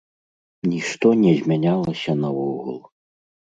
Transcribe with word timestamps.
Нішто 0.71 1.11
не 1.23 1.35
змянялася 1.43 2.19
наогул. 2.25 2.85